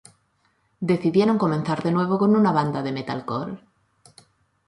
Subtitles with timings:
[0.91, 3.59] Decidieron comenzar de nuevo con una banda de metalcore.